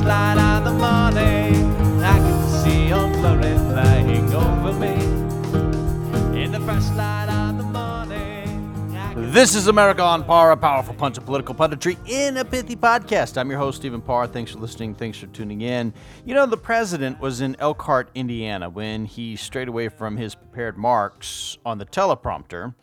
[0.00, 4.94] of the morning, I can see your glory flying over me.
[6.42, 11.18] In the first light of the morning, This is America on Par, a powerful punch
[11.18, 13.36] of political punditry in a pithy podcast.
[13.36, 14.26] I'm your host, Stephen Parr.
[14.26, 14.94] Thanks for listening.
[14.94, 15.92] Thanks for tuning in.
[16.24, 20.78] You know, the president was in Elkhart, Indiana, when he strayed away from his prepared
[20.78, 22.74] marks on the teleprompter.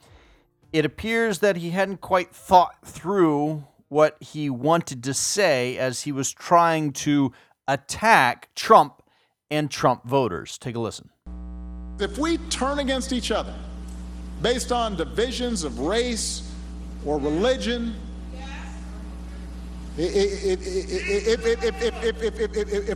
[0.71, 6.11] It appears that he hadn't quite thought through what he wanted to say as he
[6.11, 7.31] was trying to
[7.67, 9.03] attack Trump
[9.51, 10.57] and Trump voters.
[10.57, 11.09] Take a listen.
[11.99, 13.53] If we turn against each other
[14.41, 16.49] based on divisions of race
[17.05, 17.93] or religion,
[19.97, 20.23] if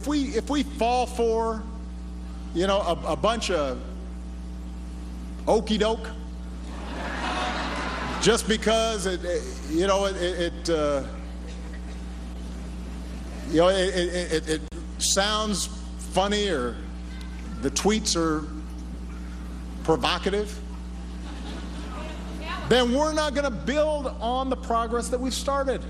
[0.07, 1.61] we if we fall for
[2.53, 3.77] you know a, a bunch of
[5.47, 6.07] okey doke
[8.23, 11.03] just because it, it- you know it, it, uh,
[13.49, 14.61] you know it, it, it, it
[14.97, 15.67] sounds
[16.13, 16.75] funny or
[17.61, 18.47] the tweets are
[19.83, 20.57] provocative,
[22.69, 25.81] then we're not going to build on the progress that we've started.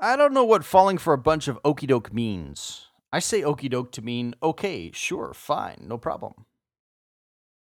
[0.00, 2.86] I don't know what falling for a bunch of okey doke means.
[3.12, 6.46] I say okey doke to mean okay, sure, fine, no problem.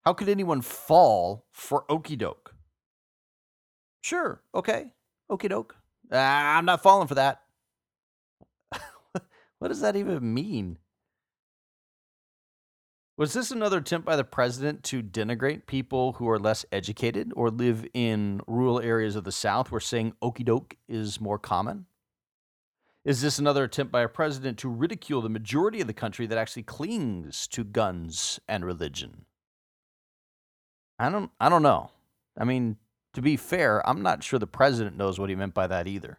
[0.04, 2.54] How could anyone fall for okey doke?
[4.10, 4.92] Sure, okay,
[5.30, 5.76] okey doke.
[6.10, 7.42] Ah, I'm not falling for that.
[9.60, 10.78] what does that even mean?
[13.16, 17.50] Was this another attempt by the president to denigrate people who are less educated or
[17.50, 21.86] live in rural areas of the South where saying okey doke is more common?
[23.04, 26.36] Is this another attempt by a president to ridicule the majority of the country that
[26.36, 29.26] actually clings to guns and religion?
[30.98, 31.92] I don't I don't know.
[32.36, 32.76] I mean,
[33.14, 36.18] to be fair, I'm not sure the president knows what he meant by that either.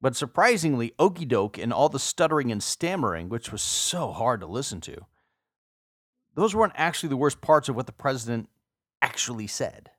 [0.00, 4.46] But surprisingly, okey doke and all the stuttering and stammering, which was so hard to
[4.46, 5.06] listen to,
[6.34, 8.48] those weren't actually the worst parts of what the president
[9.00, 9.90] actually said.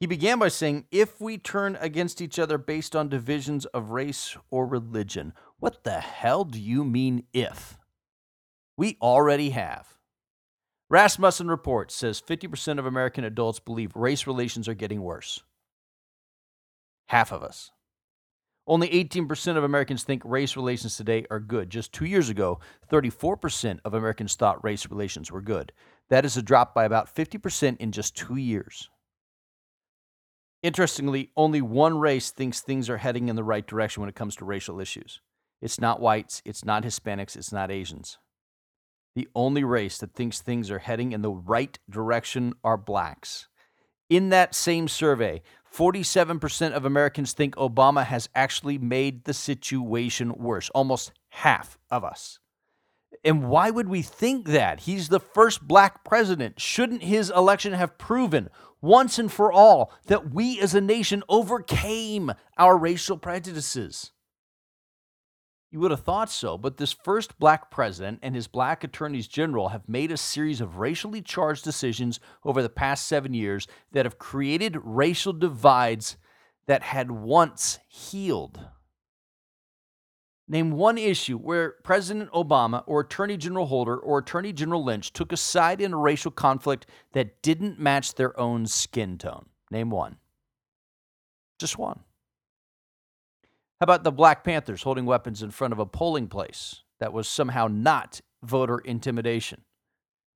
[0.00, 4.36] He began by saying, if we turn against each other based on divisions of race
[4.50, 7.78] or religion, what the hell do you mean if?
[8.76, 9.97] We already have.
[10.90, 15.42] Rasmussen Report says 50% of American adults believe race relations are getting worse.
[17.08, 17.70] Half of us.
[18.66, 21.70] Only 18% of Americans think race relations today are good.
[21.70, 22.60] Just two years ago,
[22.90, 25.72] 34% of Americans thought race relations were good.
[26.08, 28.88] That is a drop by about 50% in just two years.
[30.62, 34.36] Interestingly, only one race thinks things are heading in the right direction when it comes
[34.36, 35.20] to racial issues.
[35.60, 38.18] It's not whites, it's not Hispanics, it's not Asians.
[39.18, 43.48] The only race that thinks things are heading in the right direction are blacks.
[44.08, 45.42] In that same survey,
[45.74, 52.38] 47% of Americans think Obama has actually made the situation worse, almost half of us.
[53.24, 54.82] And why would we think that?
[54.82, 56.60] He's the first black president.
[56.60, 58.48] Shouldn't his election have proven
[58.80, 64.12] once and for all that we as a nation overcame our racial prejudices?
[65.70, 69.68] You would have thought so, but this first black president and his black attorneys general
[69.68, 74.18] have made a series of racially charged decisions over the past seven years that have
[74.18, 76.16] created racial divides
[76.66, 78.60] that had once healed.
[80.50, 85.32] Name one issue where President Obama or Attorney General Holder or Attorney General Lynch took
[85.32, 89.44] a side in a racial conflict that didn't match their own skin tone.
[89.70, 90.16] Name one.
[91.58, 92.00] Just one.
[93.80, 97.28] How about the Black Panthers holding weapons in front of a polling place that was
[97.28, 99.62] somehow not voter intimidation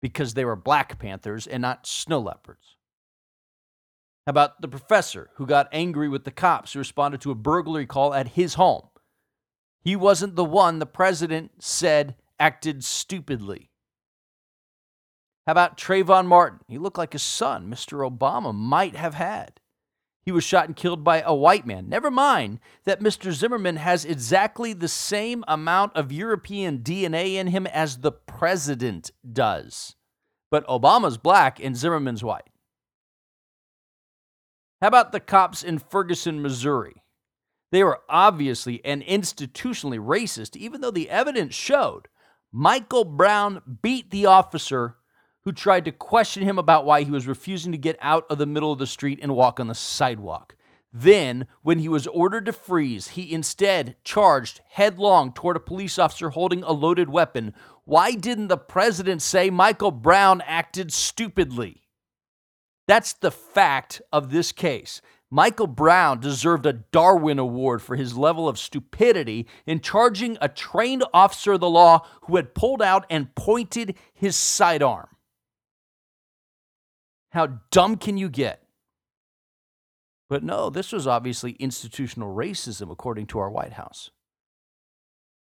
[0.01, 2.77] because they were Black Panthers and not snow leopards?
[4.27, 7.87] How about the professor who got angry with the cops who responded to a burglary
[7.87, 8.89] call at his home?
[9.81, 13.71] He wasn't the one the president said acted stupidly.
[15.47, 16.61] How about Trayvon Martin?
[16.69, 18.09] He looked like a son Mr.
[18.09, 19.61] Obama might have had.
[20.25, 21.89] He was shot and killed by a white man.
[21.89, 23.33] Never mind that Mr.
[23.33, 29.97] Zimmerman has exactly the same amount of European DNA in him as the president does.
[30.51, 32.51] But Obama's black and Zimmerman's white.
[34.81, 37.03] How about the cops in Ferguson, Missouri?
[37.73, 42.09] They were obviously and institutionally racist, even though the evidence showed
[42.53, 44.97] Michael Brown beat the officer
[45.45, 48.47] who tried to question him about why he was refusing to get out of the
[48.47, 50.57] middle of the street and walk on the sidewalk.
[50.93, 56.31] Then, when he was ordered to freeze, he instead charged headlong toward a police officer
[56.31, 57.55] holding a loaded weapon.
[57.85, 61.89] Why didn't the president say Michael Brown acted stupidly?
[62.87, 65.01] That's the fact of this case.
[65.31, 71.05] Michael Brown deserved a Darwin Award for his level of stupidity in charging a trained
[71.15, 75.09] officer of the law who had pulled out and pointed his sidearm.
[77.33, 78.63] How dumb can you get?
[80.29, 84.11] But no, this was obviously institutional racism, according to our White House.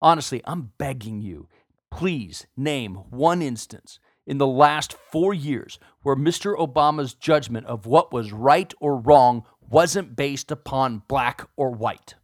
[0.01, 1.49] Honestly, I'm begging you,
[1.91, 6.57] please name one instance in the last four years where Mr.
[6.57, 12.15] Obama's judgment of what was right or wrong wasn't based upon black or white.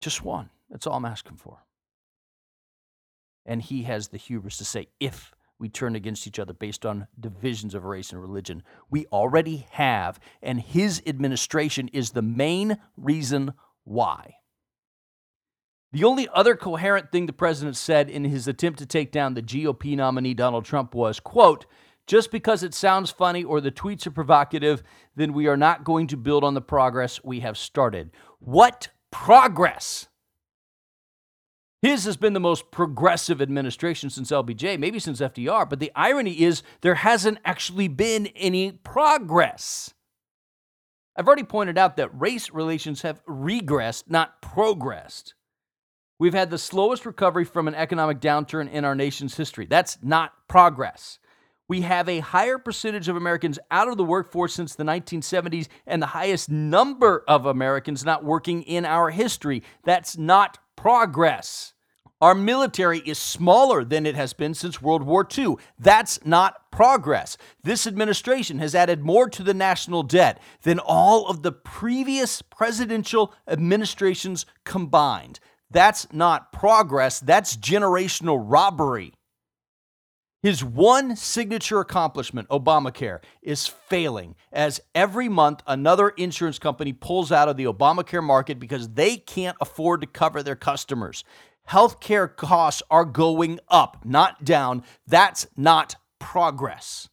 [0.00, 0.50] Just one.
[0.70, 1.64] That's all I'm asking for.
[3.46, 7.06] And he has the hubris to say, if we turn against each other based on
[7.18, 13.54] divisions of race and religion, we already have, and his administration is the main reason
[13.84, 14.34] why.
[15.92, 19.42] The only other coherent thing the president said in his attempt to take down the
[19.42, 21.64] GOP nominee Donald Trump was, quote,
[22.08, 24.82] just because it sounds funny or the tweets are provocative,
[25.14, 28.10] then we are not going to build on the progress we have started.
[28.40, 30.08] What progress?
[31.82, 36.40] His has been the most progressive administration since LBJ, maybe since FDR, but the irony
[36.40, 39.92] is there hasn't actually been any progress.
[41.16, 45.34] I've already pointed out that race relations have regressed, not progressed.
[46.20, 49.66] We've had the slowest recovery from an economic downturn in our nation's history.
[49.66, 51.18] That's not progress.
[51.68, 56.00] We have a higher percentage of Americans out of the workforce since the 1970s and
[56.00, 59.64] the highest number of Americans not working in our history.
[59.84, 61.74] That's not progress.
[62.20, 65.54] Our military is smaller than it has been since World War II.
[65.78, 67.36] That's not progress.
[67.62, 73.32] This administration has added more to the national debt than all of the previous presidential
[73.46, 75.38] administrations combined.
[75.70, 79.12] That's not progress, that's generational robbery.
[80.42, 87.48] His one signature accomplishment, Obamacare, is failing as every month another insurance company pulls out
[87.48, 91.22] of the Obamacare market because they can't afford to cover their customers.
[91.70, 94.82] Healthcare costs are going up, not down.
[95.06, 97.08] That's not progress.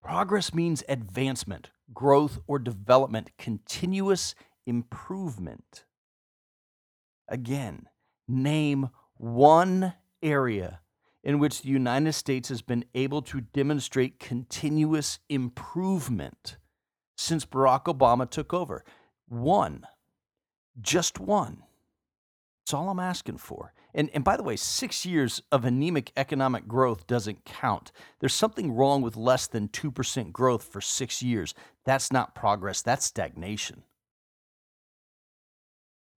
[0.00, 5.84] Progress means advancement, growth, or development, continuous improvement.
[7.28, 7.88] Again,
[8.28, 10.78] name one area
[11.26, 16.56] in which the United States has been able to demonstrate continuous improvement
[17.16, 18.84] since Barack Obama took over.
[19.28, 19.84] One,
[20.80, 21.64] just one.
[22.62, 23.72] That's all I'm asking for.
[23.92, 27.90] And, and by the way, six years of anemic economic growth doesn't count.
[28.20, 31.54] There's something wrong with less than 2% growth for six years.
[31.84, 33.82] That's not progress, that's stagnation.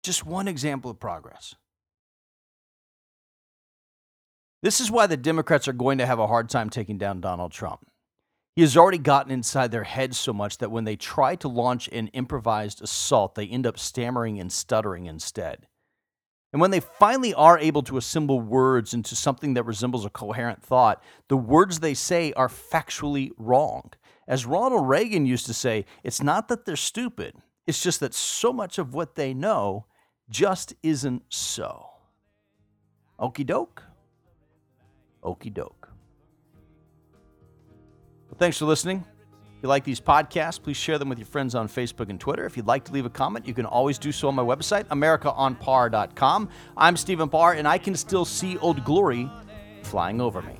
[0.03, 1.55] Just one example of progress.
[4.67, 7.53] This is why the Democrats are going to have a hard time taking down Donald
[7.53, 7.87] Trump.
[8.53, 11.87] He has already gotten inside their heads so much that when they try to launch
[11.87, 15.67] an improvised assault, they end up stammering and stuttering instead.
[16.51, 20.61] And when they finally are able to assemble words into something that resembles a coherent
[20.61, 23.93] thought, the words they say are factually wrong.
[24.27, 27.35] As Ronald Reagan used to say, it's not that they're stupid,
[27.65, 29.85] it's just that so much of what they know
[30.29, 31.85] just isn't so.
[33.17, 33.83] Okey doke.
[35.23, 35.89] Okey doke.
[38.29, 39.05] Well, thanks for listening.
[39.57, 42.45] If you like these podcasts, please share them with your friends on Facebook and Twitter.
[42.45, 44.83] If you'd like to leave a comment, you can always do so on my website,
[44.85, 46.49] AmericaOnPar.com.
[46.77, 49.27] I'm Stephen Parr, and I can still see Old Glory
[49.81, 50.53] flying over me.